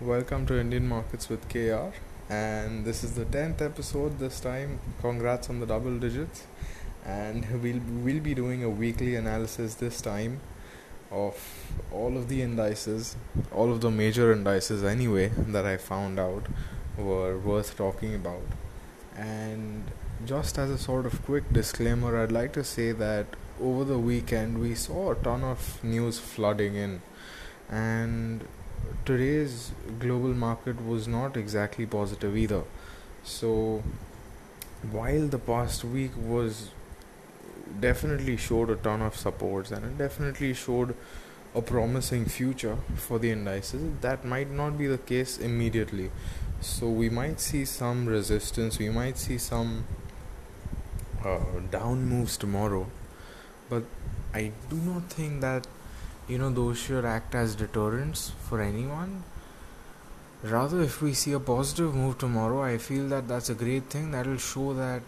[0.00, 1.94] welcome to Indian Markets with KR.
[2.32, 4.80] And this is the 10th episode this time.
[5.02, 6.44] Congrats on the double digits.
[7.04, 10.40] And we'll, we'll be doing a weekly analysis this time
[11.10, 11.36] of
[11.92, 13.16] all of the indices,
[13.52, 16.46] all of the major indices anyway, that I found out
[16.96, 18.46] were worth talking about.
[19.16, 19.84] And
[20.24, 23.26] just as a sort of quick disclaimer, I'd like to say that
[23.60, 27.02] over the weekend we saw a ton of news flooding in.
[27.68, 28.46] And
[29.04, 32.62] today's global market was not exactly positive either.
[33.22, 33.82] So,
[34.90, 36.70] while the past week was
[37.80, 40.94] definitely showed a ton of supports and it definitely showed
[41.54, 46.10] a promising future for the indices, that might not be the case immediately.
[46.60, 49.84] So, we might see some resistance, we might see some
[51.24, 51.38] uh,
[51.70, 52.86] down moves tomorrow,
[53.68, 53.84] but
[54.32, 55.66] I do not think that
[56.30, 59.22] you know those should act as deterrents for anyone.
[60.42, 64.10] Rather if we see a positive move tomorrow i feel that that's a great thing.
[64.12, 65.02] That will show that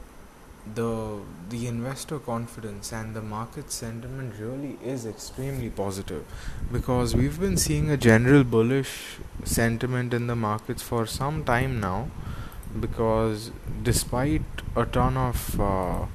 [0.74, 1.20] the
[1.52, 6.24] the investor confidence and the market sentiment really is extremely positive.
[6.70, 8.92] Because we've been seeing a general bullish
[9.44, 12.11] sentiment in the markets for some time now.
[12.80, 13.50] Because
[13.83, 16.06] despite a ton of uh,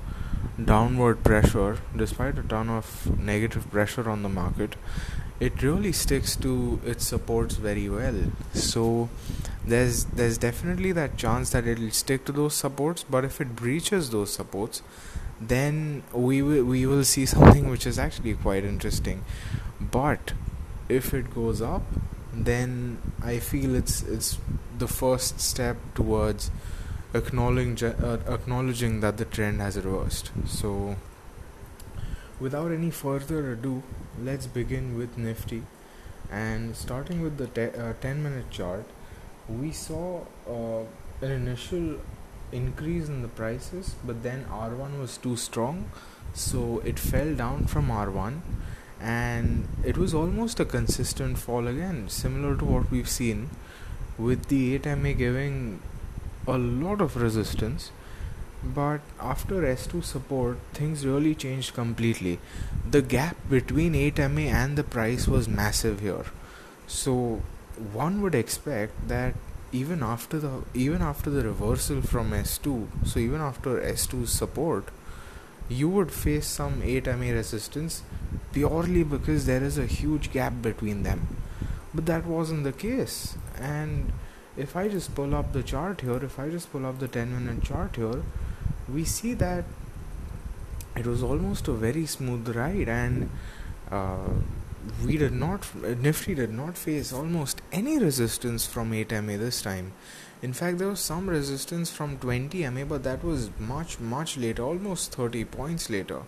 [0.63, 4.75] downward pressure, despite a ton of negative pressure on the market,
[5.39, 8.16] it really sticks to its supports very well.
[8.53, 9.09] So
[9.66, 14.09] there's there's definitely that chance that it'll stick to those supports, but if it breaches
[14.09, 14.81] those supports,
[15.39, 19.23] then we will we will see something which is actually quite interesting.
[19.80, 20.33] But
[20.89, 21.83] if it goes up,
[22.33, 24.39] then I feel it's it's
[24.78, 26.50] the first step towards
[27.18, 30.32] acknowledging uh, acknowledging that the trend has reversed.
[30.46, 30.96] So,
[32.40, 33.84] without any further ado,
[34.24, 35.64] let's begin with Nifty.
[36.32, 38.86] And starting with the te- uh, 10 minute chart,
[39.48, 40.84] we saw uh,
[41.22, 42.00] an initial
[42.52, 45.90] increase in the prices, but then R1 was too strong,
[46.34, 48.41] so it fell down from R1
[49.00, 53.50] and it was almost a consistent fall again, similar to what we've seen
[54.18, 55.80] with the 8MA giving
[56.47, 57.91] a lot of resistance
[58.63, 62.40] but after S2 support things really changed completely.
[62.90, 66.25] The gap between 8MA and the price was massive here.
[66.88, 67.41] So
[67.94, 69.35] one would expect that
[69.72, 74.85] even after the even after the reversal from S2 so even after S2 support
[75.68, 78.03] you would face some 8MA resistance
[78.53, 81.28] purely because there is a huge gap between them.
[81.94, 84.14] But that wasn't the case and
[84.57, 87.34] if I just pull up the chart here, if I just pull up the 10
[87.34, 88.23] minute chart here,
[88.91, 89.66] we see that
[90.95, 93.29] it was almost a very smooth ride and
[93.91, 94.29] uh,
[95.06, 99.94] we did not Nifty did not face almost any resistance from 8MA this time.
[100.41, 105.13] In fact, there was some resistance from 20MA, but that was much much later, almost
[105.16, 106.22] 30 points later.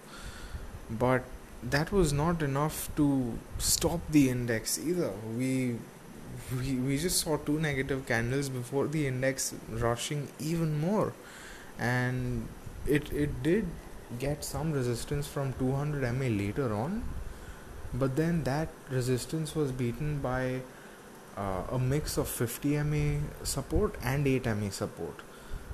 [0.89, 1.23] But
[1.61, 5.11] that was not enough to stop the index either.
[5.37, 5.75] We
[6.57, 11.13] we, we just saw two negative candles before the index rushing even more.
[11.77, 12.47] And
[12.87, 13.67] it it did
[14.19, 17.03] get some resistance from 200 MA later on.
[17.93, 20.61] But then that resistance was beaten by
[21.37, 25.21] uh, a mix of 50 MA support and 8 MA support.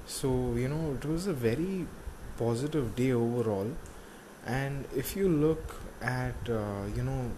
[0.08, 1.88] So you know it was a very
[2.38, 3.72] positive day overall.
[4.46, 7.32] And if you look at uh, you know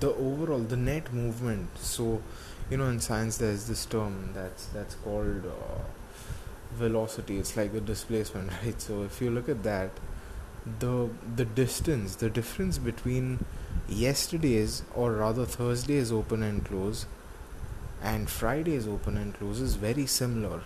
[0.00, 1.76] the overall the net movement.
[1.78, 2.22] So
[2.70, 5.82] you know in science there's this term that's that's called uh,
[6.72, 7.38] velocity.
[7.38, 8.80] It's like the displacement right?
[8.80, 9.90] So if you look at that
[10.80, 13.44] the the distance the difference between
[13.88, 17.06] yesterday's or rather thursday's open and close
[18.02, 20.62] and friday's open and close is very similar.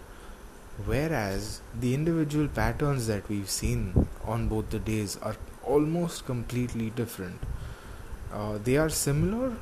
[0.86, 7.40] Whereas the individual patterns that we've seen on both the days are almost completely different
[8.32, 9.56] uh, they are similar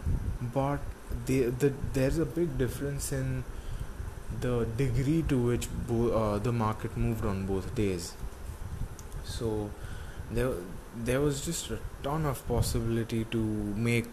[0.54, 0.80] but
[1.26, 3.44] they, the, there's a big difference in
[4.40, 8.12] the degree to which bo- uh, the market moved on both days.
[9.24, 9.70] So
[10.30, 10.52] there
[10.96, 14.06] there was just a ton of possibility to make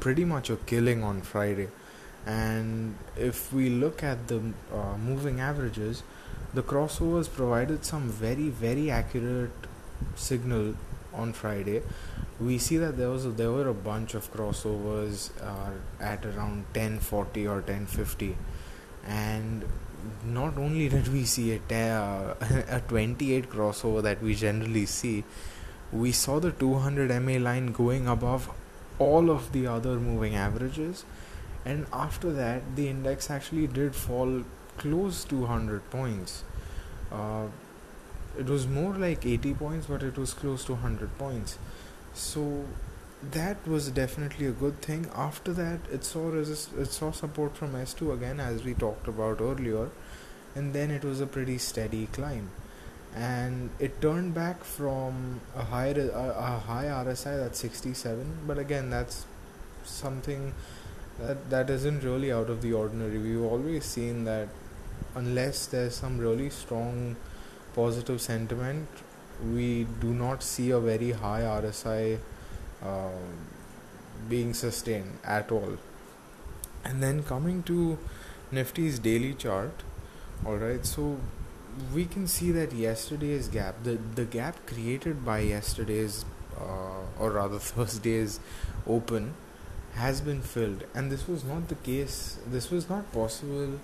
[0.00, 1.68] pretty much a killing on Friday.
[2.26, 4.40] And if we look at the
[4.72, 6.02] uh, moving averages
[6.54, 9.66] the crossovers provided some very very accurate
[10.16, 10.74] signal
[11.12, 11.82] on Friday
[12.40, 15.70] we see that there was a, there were a bunch of crossovers uh,
[16.00, 18.36] at around 1040 or 1050
[19.06, 19.64] and
[20.24, 22.36] not only did we see a,
[22.68, 25.24] a 28 crossover that we generally see
[25.92, 28.50] we saw the 200 MA line going above
[28.98, 31.04] all of the other moving averages.
[31.64, 34.44] And after that the index actually did fall
[34.76, 36.44] close to 100 points.
[37.10, 37.46] Uh,
[38.38, 41.58] it was more like 80 points but it was close to 100 points
[42.18, 42.64] so
[43.30, 45.08] that was definitely a good thing.
[45.14, 49.40] After that it saw resist it saw support from s2 again as we talked about
[49.40, 49.90] earlier.
[50.54, 52.50] And then it was a pretty steady climb.
[53.14, 59.24] And it turned back from a high a, high RSI that's 67 but again that's
[59.84, 60.52] something
[61.18, 63.18] that that isn't really out of the ordinary.
[63.18, 64.48] We've always seen that
[65.14, 67.16] unless there's some really strong
[67.74, 68.88] positive sentiment
[69.44, 72.18] we do not see a very high RSI
[72.82, 73.08] uh,
[74.28, 75.78] being sustained at all.
[76.84, 77.98] And then coming to
[78.50, 79.82] Nifty's daily chart
[80.46, 81.18] all right so
[81.92, 86.24] we can see that yesterday's gap the the gap created by yesterday's
[86.60, 88.40] uh, or rather thursday's
[88.86, 89.34] open
[89.94, 90.84] has been filled.
[90.94, 93.80] And this was not the case this was not possible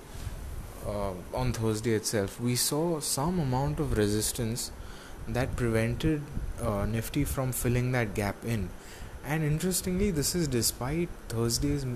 [0.87, 2.41] uh, on thursday itself.
[2.41, 4.71] We saw some amount of resistance
[5.29, 6.23] that prevented
[6.63, 8.69] uh, nifty from filling that gap in.
[9.25, 11.87] And interestingly this is despite thursday's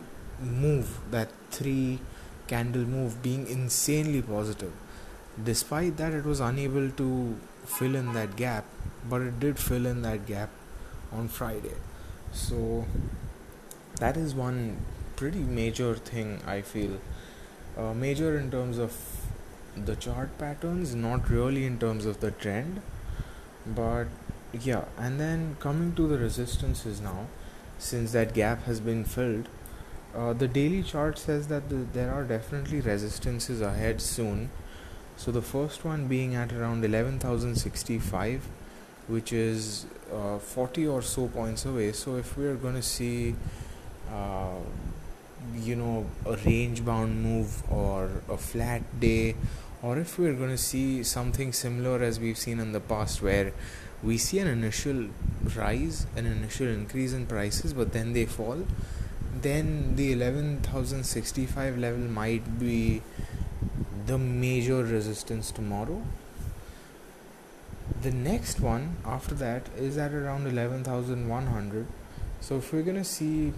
[0.40, 1.98] move that three
[2.46, 4.72] candle move being insanely positive.
[5.42, 8.64] Despite that it was unable to fill in that gap
[9.08, 10.48] but it did fill in that gap
[11.12, 11.76] on friday.
[12.32, 12.86] So
[14.00, 14.78] that is one
[15.16, 16.98] pretty major thing i feel.
[17.76, 18.96] Uh, major in terms of
[19.76, 22.80] the chart patterns not really in terms of the trend
[23.74, 24.06] but
[24.52, 27.26] yeah and then coming to the resistances now
[27.78, 29.48] since that gap has been filled
[30.14, 34.50] uh, the daily chart says that the, there are definitely resistances ahead soon.
[35.16, 38.48] So the first one being at around 11065
[39.06, 41.92] which is uh, 40 or so points away.
[41.92, 43.34] So if we are going to see
[44.12, 44.56] uh,
[45.54, 49.36] you know a range bound move or a flat day
[49.82, 53.52] or if we're going to see something similar as we've seen in the past where
[54.02, 55.08] we see an initial
[55.56, 58.64] rise an initial increase in prices but then they fall
[59.42, 63.02] then the 11065 level might be
[64.06, 66.02] the major resistance tomorrow.
[68.00, 71.86] The next one after that is at around 11100
[72.40, 73.52] so if we're going to see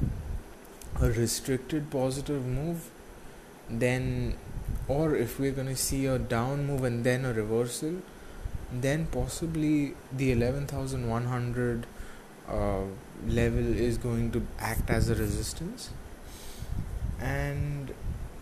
[1.00, 2.90] a restricted positive move
[3.68, 4.34] then
[4.96, 7.94] or if we're going to see a down move and then a reversal
[8.72, 11.86] then possibly the 11100
[12.48, 12.80] uh,
[13.26, 15.90] level is going to act as a resistance.
[17.20, 17.92] And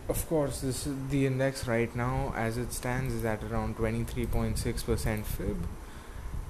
[0.07, 5.25] of course this is the index right now as it stands is at around 23.6%
[5.25, 5.67] fib.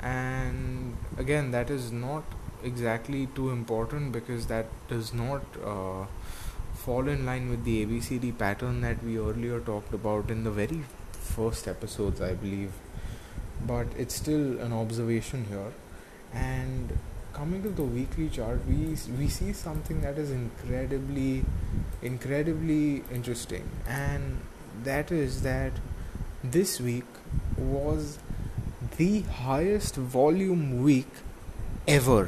[0.01, 2.23] And again that is not
[2.63, 6.05] exactly too important because that does not uh,
[6.89, 10.79] fall in line with the abcd pattern that we earlier talked about in the very
[11.33, 12.71] first episodes i believe.
[13.71, 15.71] But it's still an observation here.
[16.33, 16.97] And
[17.33, 18.77] coming to the weekly chart, we
[19.19, 21.43] we see something that is incredibly,
[22.01, 24.39] incredibly interesting, and
[24.83, 25.81] that is that
[26.43, 27.19] this week
[27.57, 28.19] was
[28.97, 31.21] the highest volume week
[31.97, 32.23] ever,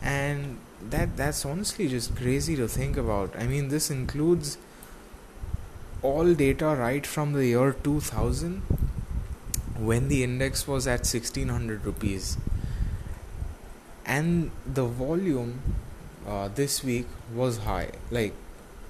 [0.00, 0.58] and
[0.90, 3.34] that that's honestly just crazy to think about.
[3.36, 4.58] I mean, this includes
[6.02, 8.62] all data right from the year 2000
[9.76, 12.36] when the index was at 1600 rupees.
[14.04, 15.60] And the volume
[16.26, 18.32] uh, this week was high like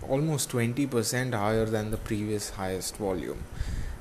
[0.09, 3.45] almost 20% higher than the previous highest volume.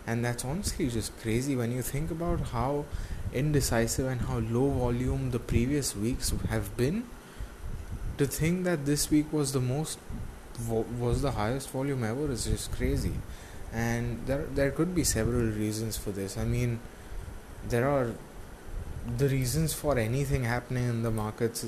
[0.05, 2.85] And that's honestly just crazy when you think about how
[3.33, 7.03] indecisive and how low volume the previous weeks have been
[8.17, 9.99] to think that this week was the most
[10.99, 13.13] was the highest volume ever is just crazy
[13.71, 16.79] and there there could be several reasons for this i mean
[17.69, 18.13] there are
[19.17, 21.65] the reasons for anything happening in the markets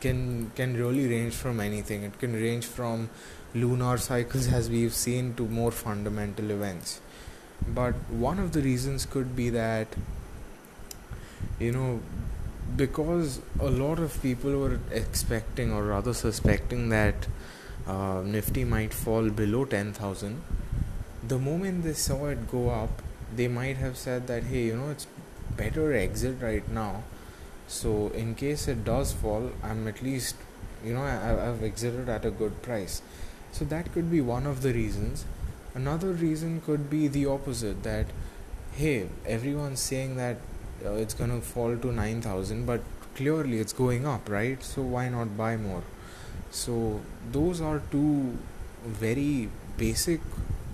[0.00, 2.02] can can really range from anything.
[2.02, 3.10] It can range from
[3.54, 7.00] lunar cycles, as we've seen, to more fundamental events.
[7.66, 7.94] But
[8.26, 9.88] one of the reasons could be that
[11.58, 12.00] you know
[12.76, 17.26] because a lot of people were expecting or rather suspecting that
[17.86, 20.42] uh, Nifty might fall below 10,000.
[21.26, 23.02] The moment they saw it go up,
[23.34, 25.06] they might have said that hey, you know, it's
[25.56, 27.02] better exit right now.
[27.66, 30.36] So in case it does fall i'm at least
[30.84, 33.02] you know I, i've exited at a good price.
[33.52, 35.24] So that could be one of the reasons.
[35.74, 38.06] Another reason could be the opposite that
[38.72, 40.38] hey everyone's saying that
[40.84, 42.80] uh, it's going to fall to 9000 but
[43.16, 44.62] clearly it's going up right?
[44.62, 45.82] So why not buy more?
[46.50, 47.00] So
[47.32, 48.38] those are two
[48.84, 50.20] very basic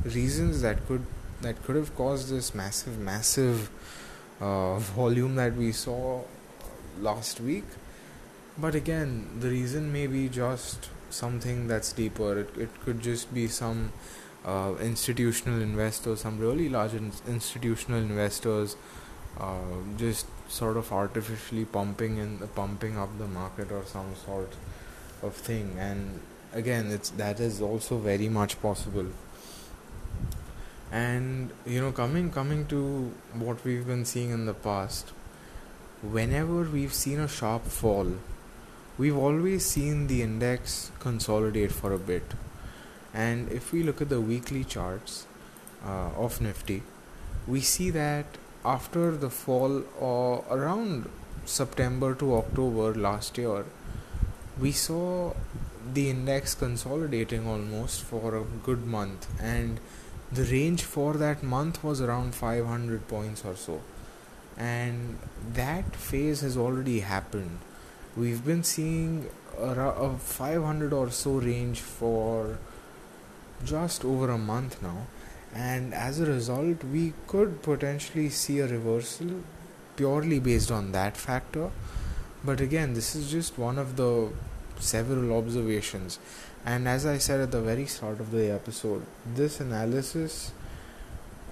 [0.05, 1.05] reasons that could
[1.43, 3.71] that could have caused this massive massive
[4.41, 6.23] uh, volume that we saw
[7.01, 7.65] last week.
[8.59, 12.39] But again the reason may be just something that's deeper.
[12.41, 13.93] It, it could just be some
[14.45, 18.77] uh, institutional investors some really large in- institutional investors
[19.39, 19.57] uh,
[19.97, 24.53] just sort of artificially pumping in pumping up the market or some sort
[25.23, 25.77] of thing.
[25.79, 26.21] And
[26.53, 29.07] again it's that is also very much possible.
[30.93, 35.13] And you know coming coming to what we've been seeing in the past
[36.03, 38.13] whenever we've seen a sharp fall
[38.99, 42.23] we've always seen the index consolidate for a bit.
[43.13, 45.27] And if we look at the weekly charts
[45.85, 46.83] uh, of nifty
[47.47, 48.27] we see that
[48.65, 51.11] after the fall or uh, around
[51.45, 53.65] September to October last year,
[54.59, 55.35] we saw
[55.93, 59.81] the index consolidating almost for a good month, and
[60.33, 63.83] the range for that month was around 500 points or so.
[64.57, 65.19] And
[65.53, 67.59] that phase has already happened.
[68.17, 69.29] We've been seeing
[69.59, 72.59] a, a 500 or so range for
[73.65, 75.07] just over a month now
[75.55, 79.31] and as a result we could potentially see a reversal
[79.97, 81.71] purely based on that factor.
[82.45, 84.31] But again this is just one of the
[84.79, 86.19] several observations.
[86.67, 89.07] And as i said at the very start of the episode
[89.37, 90.53] this analysis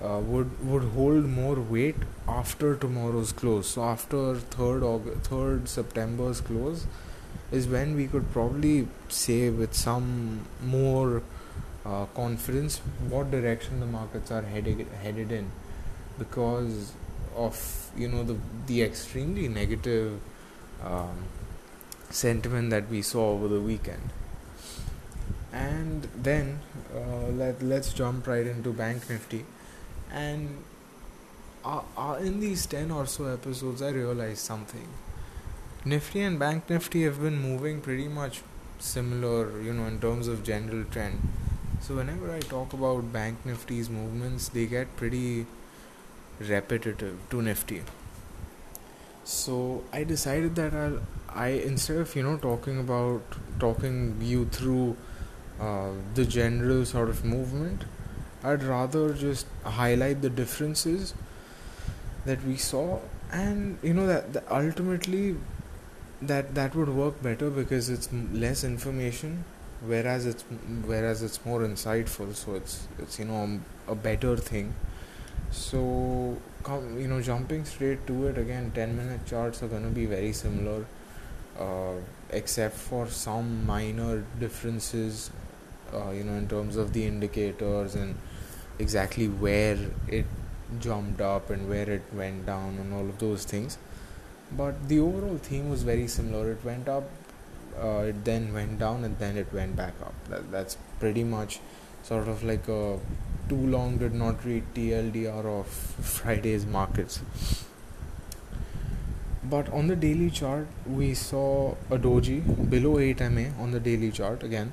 [0.02, 3.68] uh, would would hold more weight after tomorrow's close.
[3.68, 6.86] So after 3rd August, 3rd september's close
[7.52, 11.22] is when we could probably say with some more
[11.84, 15.50] uh, confidence what direction the markets are headed headed in.
[16.18, 16.92] Because
[17.34, 18.36] of you know the
[18.66, 20.20] the extremely negative
[20.84, 21.24] um,
[22.10, 24.10] sentiment that we saw over the weekend.
[25.52, 26.60] And then
[26.94, 29.44] uh, let let's jump right into bank nifty.
[30.10, 30.62] And
[31.64, 34.88] uh, uh, in these 10 or so episodes i realized something.
[35.84, 38.42] Nifty and bank nifty have been moving pretty much
[38.78, 41.20] similar you know in terms of general trend
[41.82, 45.46] so whenever I talk about Bank Nifty's movements, they get pretty
[46.40, 47.82] repetitive to Nifty.
[49.24, 53.22] So I decided that I'll I instead of you know talking about
[53.58, 54.96] talking you through
[55.60, 57.84] uh, the general sort of movement,
[58.44, 61.14] I'd rather just highlight the differences
[62.26, 63.00] that we saw,
[63.32, 65.36] and you know that, that ultimately
[66.20, 69.44] that that would work better because it's less information
[69.86, 70.44] whereas it's
[70.86, 74.74] whereas it's more insightful so it's it's you know a better thing.
[75.50, 79.90] So come you know jumping straight to it again 10 minute charts are going to
[79.90, 80.86] be very similar
[81.58, 81.94] uh,
[82.30, 85.30] except for some minor differences
[85.92, 88.14] uh, you know in terms of the indicators and
[88.78, 90.24] exactly where it
[90.80, 93.78] jumped up and where it went down and all of those things.
[94.56, 96.52] But the overall theme was very similar.
[96.52, 97.04] It went up
[97.80, 100.14] uh, it then went down and then it went back up.
[100.28, 101.60] That, that's pretty much
[102.02, 102.98] sort of like a
[103.48, 105.66] too long did not read TLDR of
[106.16, 107.20] Friday's markets.
[109.44, 114.10] But on the daily chart, we saw a doji below 8 MA on the daily
[114.10, 114.72] chart again,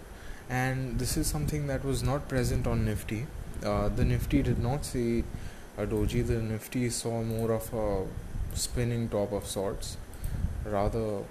[0.49, 3.25] and this is something that was not present on Nifty.
[3.63, 5.23] Uh, the Nifty did not see
[5.77, 8.05] a doji, the Nifty saw more of a
[8.55, 9.97] spinning top of sorts,
[10.63, 11.23] rather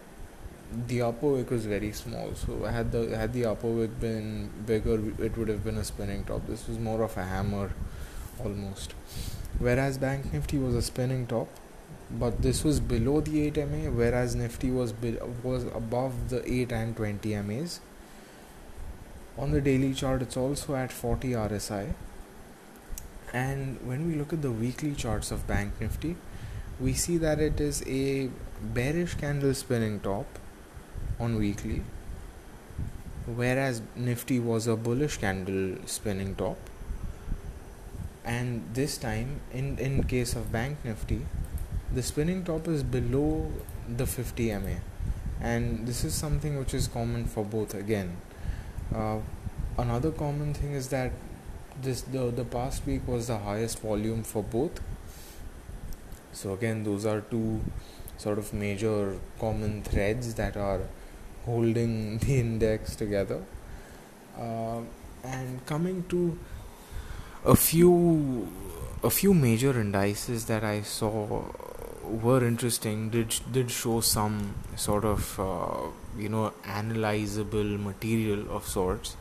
[0.87, 4.97] the upper wick was very small so had the had the upper wick been bigger
[5.25, 6.47] it would have been a spinning top.
[6.47, 7.71] This was more of a hammer
[8.45, 8.93] almost.
[9.59, 11.49] Whereas bank nifty was a spinning top
[12.11, 16.73] but this was below the 8 ma whereas nifty was be- was above the 8
[16.73, 17.81] and 20 mas
[19.37, 21.93] on the daily chart it's also at 40 rsi
[23.33, 26.17] and when we look at the weekly charts of bank nifty
[26.81, 28.31] we see that it is a
[28.79, 30.39] bearish candle spinning top
[31.19, 31.83] on weekly
[33.35, 36.57] whereas nifty was a bullish candle spinning top.
[38.25, 41.21] And this time in in case of bank nifty
[41.93, 43.51] the spinning top is below
[43.89, 44.77] the 50 ma
[45.41, 48.17] and this is something which is common for both again.
[48.95, 49.19] Uh,
[49.79, 51.13] another common thing is that
[51.81, 54.81] this the the past week was the highest volume for both.
[56.33, 57.61] So again those are two
[58.19, 60.81] sort of major common threads that are
[61.49, 63.43] holding the index together
[64.38, 64.81] uh,
[65.25, 66.38] and coming to
[67.45, 68.49] a few
[69.02, 71.43] a few major indices that I saw
[72.26, 75.88] were interesting did did show some sort of uh,
[76.19, 79.17] you know analyzable material of sorts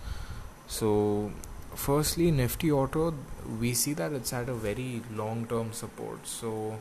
[0.68, 1.32] So,
[1.76, 3.14] firstly, Nifty Auto,
[3.60, 6.28] we see that it's at a very long term support.
[6.28, 6.80] So,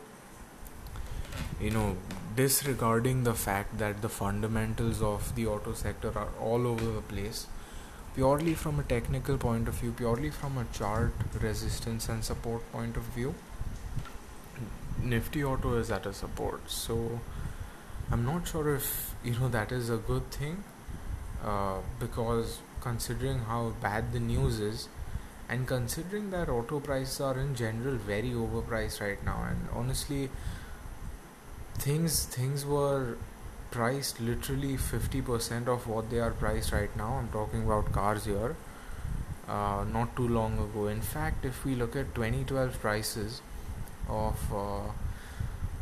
[1.60, 1.96] you know,
[2.36, 7.46] disregarding the fact that the fundamentals of the auto sector are all over the place,
[8.14, 12.96] purely from a technical point of view, purely from a chart resistance and support point
[12.96, 13.34] of view,
[15.02, 16.70] Nifty Auto is at a support.
[16.70, 17.20] So,
[18.10, 20.62] I'm not sure if you know that is a good thing
[21.44, 24.88] uh, because considering how bad the news is
[25.48, 30.28] and considering that auto prices are in general very overpriced right now and honestly
[31.78, 33.16] things things were
[33.70, 37.14] priced literally 50% of what they are priced right now.
[37.14, 38.56] I'm talking about cars here.
[39.48, 40.88] Uh, not too long ago.
[40.88, 43.42] In fact if we look at 2012 prices
[44.08, 44.90] of uh,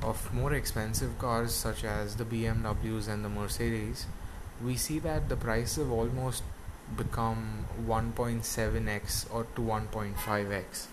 [0.03, 4.07] of more expensive cars such as the BMWs and the Mercedes
[4.63, 6.43] we see that the price have almost
[6.97, 10.87] become 1.7x or to 1.5x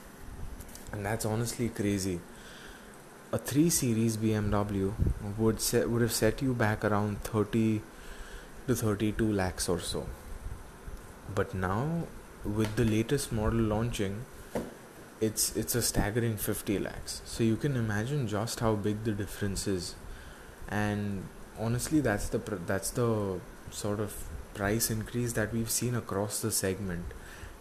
[0.94, 2.20] and that's honestly crazy
[3.34, 4.94] a 3 series BMW
[5.38, 7.82] would set, would have set you back around 30
[8.68, 10.06] to 32 lakhs or so.
[11.34, 12.08] But now
[12.44, 14.26] with the latest model launching
[15.22, 17.22] it's it's a staggering 50 lakhs.
[17.26, 19.96] So you can imagine just how big the difference is.
[20.68, 21.26] And
[21.58, 24.14] honestly that's the that's the sort of
[24.56, 27.06] price increase that we've seen across the segment.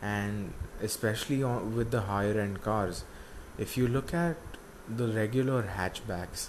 [0.03, 3.05] And especially on, with the higher end cars
[3.59, 4.37] if you look at
[4.97, 6.49] the regular hatchbacks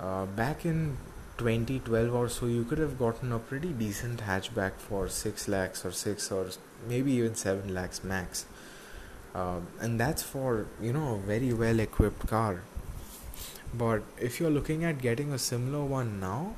[0.00, 0.96] uh, back in
[1.38, 5.92] 2012 or so you could have gotten a pretty decent hatchback for 6 lakhs or
[5.92, 6.46] 6 or
[6.88, 8.46] maybe even 7 lakhs max.
[9.34, 12.62] Uh, and that's for you know a very well equipped car.
[13.74, 16.54] But if you're looking at getting a similar one now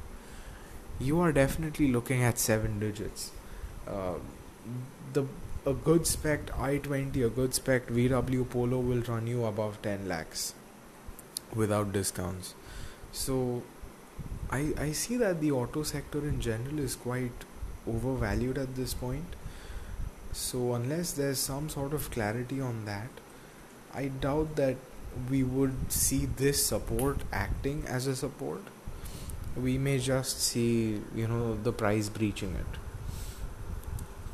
[0.99, 3.31] you are definitely looking at seven digits.
[3.87, 4.15] Uh,
[5.13, 5.27] the
[5.67, 10.55] a good spec i20, a good spec VW Polo will run you above 10 lakhs
[11.55, 12.55] without discounts.
[13.13, 13.63] So
[14.51, 17.49] I I see that the auto sector in general is quite
[17.87, 19.37] overvalued at this point.
[20.33, 23.25] So unless there's some sort of clarity on that,
[23.95, 24.77] I doubt that
[25.31, 28.73] we would see this support acting as a support
[29.57, 32.79] we may just see you know the price breaching it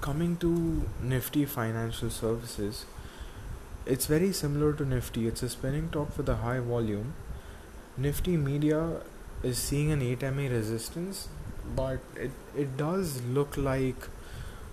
[0.00, 2.86] coming to nifty financial services
[3.86, 5.26] it's very similar to nifty.
[5.26, 7.14] It's a spinning top with a high volume.
[7.96, 9.00] Nifty media
[9.42, 11.28] is seeing an 8 ma resistance
[11.76, 14.08] but it, it does look like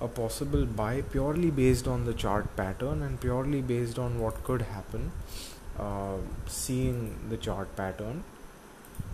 [0.01, 4.61] a possible buy purely based on the chart pattern and purely based on what could
[4.61, 5.11] happen
[5.79, 6.17] uh,
[6.47, 8.23] seeing the chart pattern.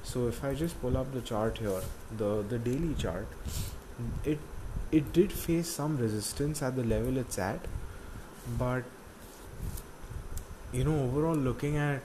[0.03, 1.82] So if I just pull up the chart here
[2.17, 3.27] the the daily chart
[4.23, 4.39] it
[4.91, 7.67] it did face some resistance at the level it's at
[8.58, 8.84] but
[10.73, 12.01] you know overall looking at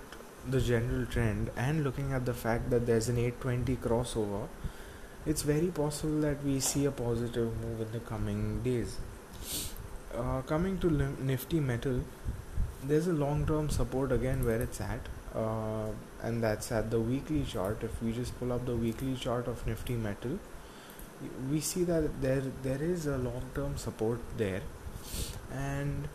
[0.48, 4.46] the general trend and looking at the fact that there's an 820 crossover
[5.26, 8.96] it's very possible that we see a positive move in the coming days.
[10.16, 10.90] Uh, coming to
[11.22, 12.00] nifty metal
[12.82, 15.00] there's a long term support again where it's at
[15.34, 15.88] uh,
[16.22, 17.82] and that's at the weekly chart.
[17.82, 20.38] If we just pull up the weekly chart of nifty metal
[21.50, 24.62] we see that there there is a long term support there.
[25.52, 26.08] And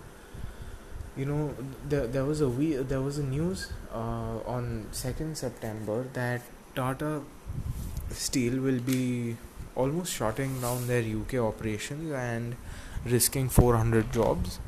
[1.16, 1.54] you know
[1.88, 6.42] there, there was a we there was a news uh, on 2nd september that
[6.76, 7.22] tata
[8.10, 9.38] steel will be
[9.76, 12.56] almost shutting down their uk operations and
[13.06, 14.60] risking 400 jobs.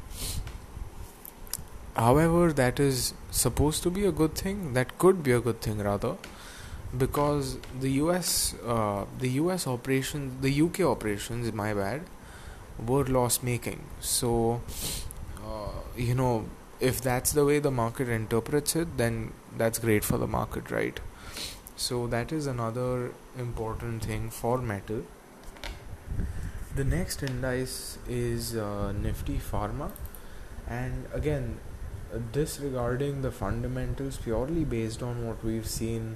[1.96, 4.74] However that is supposed to be a good thing.
[4.74, 6.16] That could be a good thing rather
[6.98, 12.02] because the US uh, the US operations the UK operations my bad
[12.86, 14.62] were loss making so
[15.96, 16.46] you know
[16.80, 21.00] if that's the way the market interprets it then that's great for the market right?
[21.76, 25.04] So that is another important thing for metal.
[26.76, 29.92] The next index is uh, nifty pharma.
[30.68, 31.60] And again
[32.32, 36.16] disregarding the fundamentals purely based on what we've seen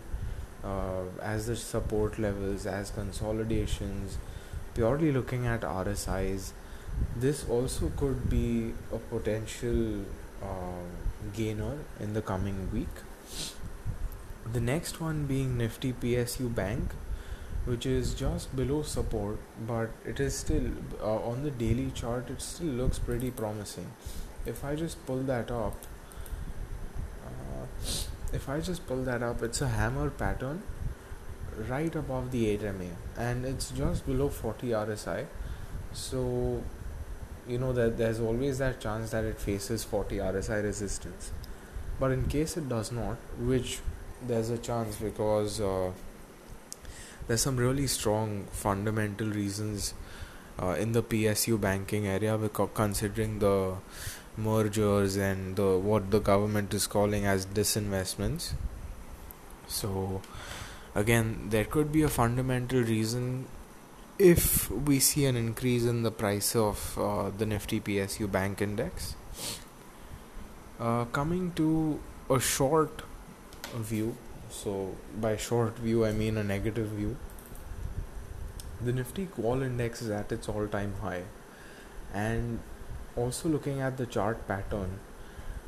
[0.63, 4.17] uh, as the support levels, as consolidations,
[4.73, 6.51] purely looking at RSIs,
[7.15, 10.05] this also could be a potential
[10.41, 10.85] uh,
[11.33, 13.03] gainer in the coming week.
[14.51, 16.91] The next one being Nifty PSU Bank,
[17.65, 20.71] which is just below support, but it is still
[21.01, 23.91] uh, on the daily chart, it still looks pretty promising
[24.45, 25.75] if I just pull that up
[27.25, 27.65] uh,
[28.33, 30.63] if I just pull that up it's a hammer pattern
[31.67, 35.25] right above the 8 MA and it's just below 40 RSI
[35.93, 36.63] so
[37.49, 41.31] you know that there's always that chance that it faces 40 RSI resistance.
[41.99, 43.79] But in case it does not, which
[44.25, 45.91] there's a chance because uh,
[47.27, 49.93] there's some really strong fundamental reasons
[50.61, 53.75] uh, in the PSU banking area because considering the
[54.37, 58.53] mergers and the what the government is calling as disinvestments.
[59.67, 60.21] So
[60.95, 63.47] again, there could be a fundamental reason
[64.19, 69.15] if we see an increase in the price of uh, the Nifty PSU Bank Index.
[70.77, 73.01] Uh, coming to a short
[73.75, 74.17] view,
[74.49, 77.15] so by short view I mean a negative view.
[78.81, 81.23] The Nifty Qual Index is at its all-time high,
[82.13, 82.59] and
[83.15, 84.99] also looking at the chart pattern,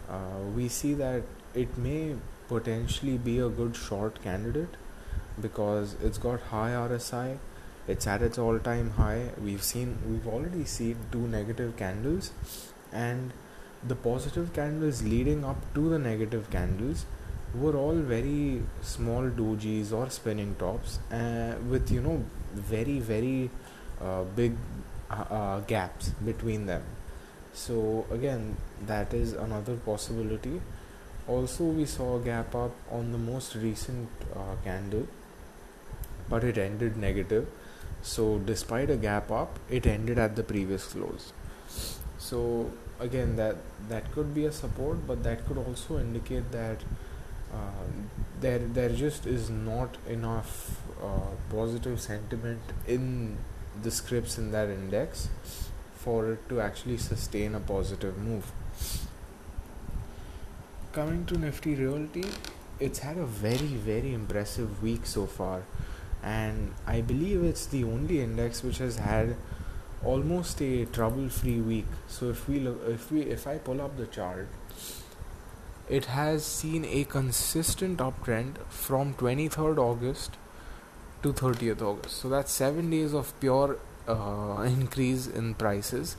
[0.09, 2.15] uh, we see that it may
[2.49, 4.75] potentially be a good short candidate
[5.41, 7.37] because it's got high RSI
[7.87, 9.29] it's at its all time high.
[9.43, 12.31] We've seen we've already seen two negative candles
[12.91, 13.31] and
[13.87, 17.05] the positive candles leading up to the negative candles
[17.55, 23.49] were all very small dojis or spinning tops uh, with you know very very
[23.99, 24.55] uh, big
[25.09, 26.83] uh, uh, gaps between them.
[27.53, 30.61] So again that is another possibility.
[31.27, 35.07] Also we saw a gap up on the most recent uh, candle
[36.29, 37.47] but it ended negative
[38.01, 41.33] so despite a gap up it ended at the previous close.
[42.17, 43.57] So again that
[43.89, 46.81] that could be a support but that could also indicate that
[47.53, 47.85] uh,
[48.39, 53.37] there there just is not enough uh, positive sentiment in
[53.83, 55.29] the scripts in that index
[55.95, 58.51] for it to actually sustain a positive move.
[60.93, 62.25] Coming to nifty realty
[62.79, 65.61] it's had a very very impressive week so far
[66.23, 69.36] and I believe it's the only index which has had
[70.03, 71.88] almost a trouble-free week.
[72.07, 74.47] So if we look, if we if I pull up the chart,
[75.89, 80.38] it has seen a consistent uptrend from 23rd August
[81.23, 82.17] to 30th August.
[82.17, 86.17] So that's seven days of pure uh, increase in prices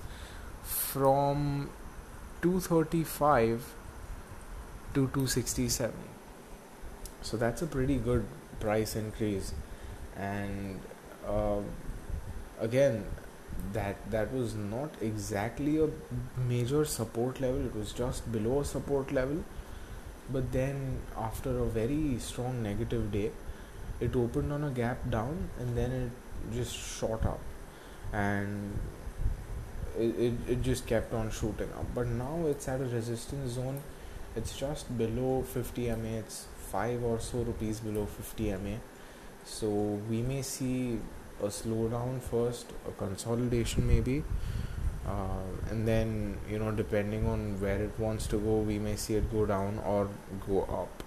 [0.63, 1.71] from
[2.43, 3.75] 235
[4.95, 5.95] to 267.
[7.23, 8.27] So that's a pretty good
[8.61, 9.55] price increase
[10.17, 10.81] and
[11.27, 11.61] uh,
[12.61, 13.05] again
[13.73, 15.89] that that was not exactly a
[16.49, 17.65] major support level.
[17.65, 19.45] It was just below a support level.
[20.31, 23.31] But then after a very strong negative day
[24.01, 27.41] it opened on a gap down and then it just shot up.
[28.13, 28.79] And
[29.99, 31.87] it, it, it just kept on shooting up.
[31.95, 33.81] But now it's at a resistance zone.
[34.35, 38.77] It's just below 50 ma it's 5 or so rupees below 50 ma
[39.45, 39.69] so
[40.11, 40.99] we may see
[41.43, 44.23] a slowdown first, a consolidation maybe,
[45.07, 49.15] uh, and then you know depending on where it wants to go, we may see
[49.15, 50.09] it go down or
[50.47, 51.03] go up.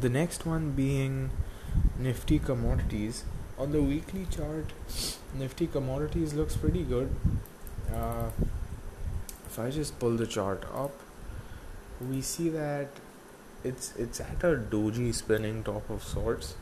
[0.00, 1.30] The next one being
[1.98, 3.24] Nifty Commodities.
[3.56, 4.72] On the weekly chart,
[5.38, 7.14] Nifty Commodities looks pretty good.
[7.92, 8.30] Uh,
[9.46, 10.92] if I just pull the chart up,
[12.00, 12.88] we see that
[13.64, 16.54] it's it's at a doji spinning top of sorts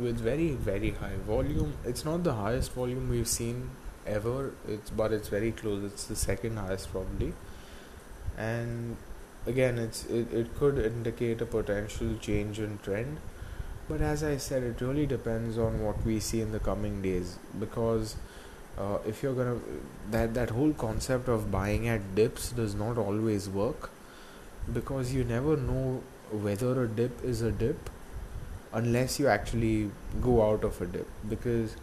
[0.00, 1.74] with very very high volume.
[1.84, 3.70] It's not the highest volume we've seen
[4.06, 4.52] ever.
[4.66, 5.84] It's but it's very close.
[5.84, 7.34] It's the second highest probably.
[8.38, 8.96] And
[9.46, 13.18] again it's it, it could indicate a potential change in trend.
[13.88, 17.38] But as i said it really depends on what we see in the coming days.
[17.60, 18.16] Because
[18.78, 19.58] uh, if you're gonna
[20.10, 23.90] that that whole concept of buying at dips does not always work.
[24.72, 27.90] Because you never know whether a dip is a dip
[28.72, 31.08] unless you actually go out of a dip.
[31.28, 31.76] Because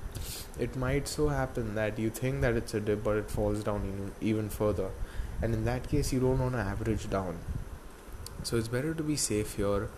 [0.59, 4.11] it might so happen that you think that it's a dip but it falls down
[4.21, 4.89] even further.
[5.41, 7.39] And in that case you don't want to average down.
[8.43, 9.89] So it's better to be safe here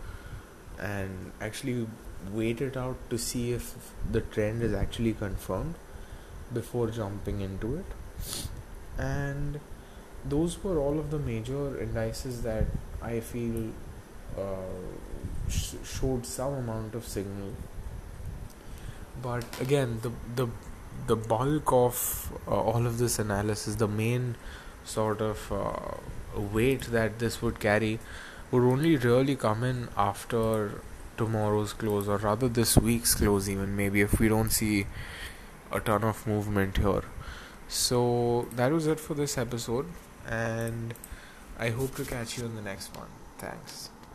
[0.79, 1.87] and actually
[2.31, 3.75] wait it out to see if
[4.11, 5.75] the trend is actually confirmed
[6.53, 7.85] before jumping into it.
[8.97, 9.59] And
[10.25, 12.65] those were all of the major indices that
[13.01, 13.71] I feel
[14.37, 17.53] uh, sh- showed some amount of signal.
[19.21, 20.47] But again the the
[21.07, 24.35] the bulk of uh, all of this analysis the main
[24.83, 27.99] sort of uh, weight that this would carry
[28.51, 30.81] would only really come in after
[31.17, 34.85] tomorrow's close or rather this week's close even maybe if we don't see
[35.71, 37.03] a ton of movement here.
[37.67, 39.87] So that was it for this episode
[40.25, 40.93] and
[41.57, 43.07] i hope to catch you in the next one.
[43.37, 43.89] Thanks